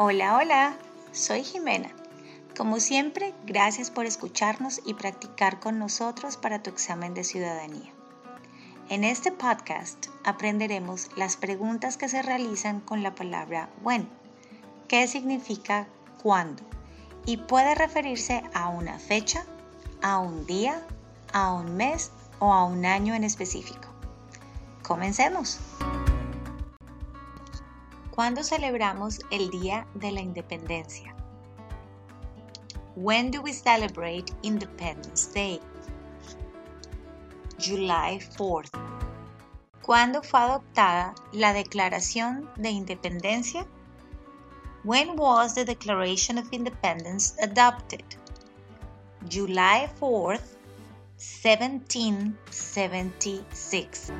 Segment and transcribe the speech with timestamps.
[0.00, 0.76] Hola, hola,
[1.10, 1.90] soy Jimena.
[2.56, 7.92] Como siempre, gracias por escucharnos y practicar con nosotros para tu examen de ciudadanía.
[8.90, 14.08] En este podcast aprenderemos las preguntas que se realizan con la palabra when,
[14.86, 15.88] que significa
[16.22, 16.62] cuándo,
[17.26, 19.46] y puede referirse a una fecha,
[20.00, 20.80] a un día,
[21.32, 23.88] a un mes o a un año en específico.
[24.84, 25.58] Comencemos.
[28.18, 31.14] ¿Cuándo celebramos el Día de la Independencia?
[32.96, 35.60] When do we celebrate Independence Day?
[37.60, 38.72] July 4th.
[39.82, 43.64] ¿Cuándo fue adoptada la Declaración de Independencia?
[44.82, 48.02] When was the Declaration of Independence adopted?
[49.28, 50.56] July 4th,
[51.18, 54.10] 1776.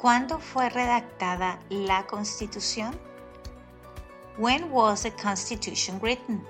[0.00, 2.98] ¿Cuándo fue redactada la Constitución?
[4.38, 6.42] When was the Constitution written?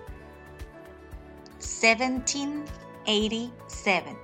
[1.59, 4.17] 1787.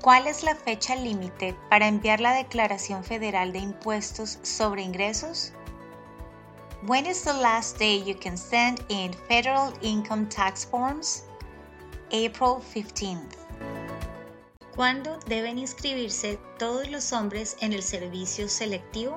[0.00, 5.52] ¿Cuál es la fecha límite para enviar la Declaración Federal de Impuestos sobre Ingresos?
[6.86, 11.24] When is the last day you can send in federal income tax forms?
[12.10, 13.45] April 15th.
[14.76, 19.16] ¿Cuándo deben inscribirse todos los hombres en el servicio selectivo?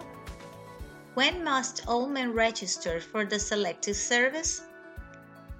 [1.15, 4.61] When must all men register for the selective service?